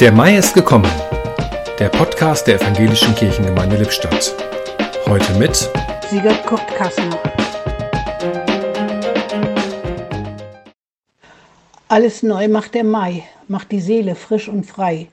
[0.00, 0.90] Der Mai ist gekommen.
[1.78, 4.34] Der Podcast der Evangelischen Kirchengemeinde Lippstadt.
[5.06, 5.54] Heute mit
[6.08, 7.18] Sigurd Kurt Kassner.
[11.88, 15.08] Alles neu macht der Mai, macht die Seele frisch und frei.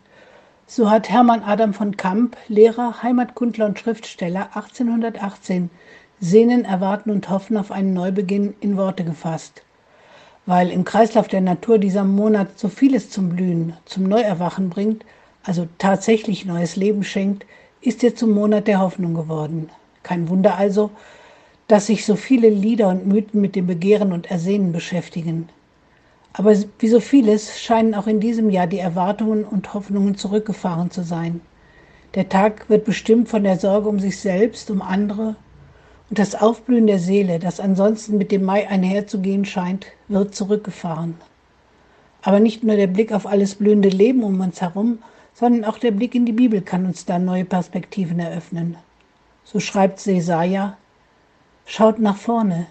[0.68, 5.70] So hat Hermann Adam von Kamp, Lehrer, Heimatkundler und Schriftsteller 1818
[6.22, 9.64] Sehnen, Erwarten und Hoffen auf einen Neubeginn in Worte gefasst
[10.48, 15.06] weil im Kreislauf der Natur dieser Monat so vieles zum Blühen, zum Neuerwachen bringt,
[15.44, 17.46] also tatsächlich neues Leben schenkt,
[17.82, 19.70] ist er zum Monat der Hoffnung geworden.
[20.04, 20.90] Kein Wunder also,
[21.68, 25.50] dass sich so viele Lieder und Mythen mit dem Begehren und Ersehnen beschäftigen.
[26.32, 31.04] Aber wie so vieles scheinen auch in diesem Jahr die Erwartungen und Hoffnungen zurückgefahren zu
[31.04, 31.42] sein.
[32.16, 35.36] Der Tag wird bestimmt von der Sorge um sich selbst, um andere
[36.10, 41.16] und das Aufblühen der Seele, das ansonsten mit dem Mai einherzugehen scheint, wird zurückgefahren.
[42.22, 45.00] Aber nicht nur der Blick auf alles blühende Leben um uns herum,
[45.34, 48.78] sondern auch der Blick in die Bibel kann uns da neue Perspektiven eröffnen.
[49.44, 50.78] So schreibt Jesaja:
[51.66, 52.68] Schaut nach vorne,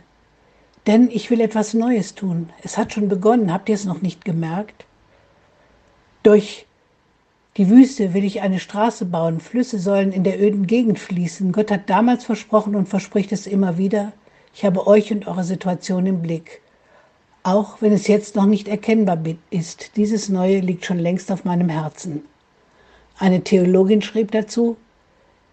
[0.87, 2.51] denn ich will etwas Neues tun.
[2.63, 4.85] Es hat schon begonnen, habt ihr es noch nicht gemerkt?
[6.23, 6.66] Durch
[7.57, 11.53] die Wüste will ich eine Straße bauen, Flüsse sollen in der öden Gegend fließen.
[11.53, 14.13] Gott hat damals versprochen und verspricht es immer wieder,
[14.55, 16.61] ich habe euch und eure Situation im Blick.
[17.43, 19.19] Auch wenn es jetzt noch nicht erkennbar
[19.51, 22.23] ist, dieses Neue liegt schon längst auf meinem Herzen.
[23.19, 24.77] Eine Theologin schrieb dazu,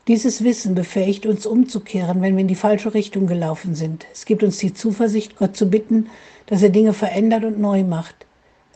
[0.10, 4.06] dieses Wissen befähigt uns umzukehren, wenn wir in die falsche Richtung gelaufen sind.
[4.12, 6.10] Es gibt uns die Zuversicht, Gott zu bitten,
[6.48, 8.26] dass er Dinge verändert und neu macht.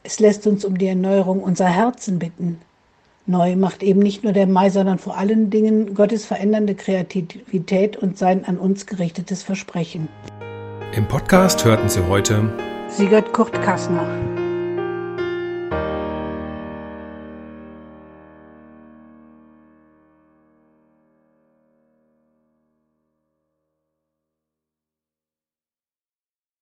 [0.03, 2.61] Es lässt uns um die Erneuerung unserer Herzen bitten.
[3.29, 8.17] Neu macht eben nicht nur der Mai, sondern vor allen Dingen Gottes verändernde Kreativität und
[8.17, 10.07] sein an uns gerichtetes Versprechen.
[10.95, 12.49] Im Podcast hörten Sie heute
[12.87, 14.07] Sigurd Kurt Kassner.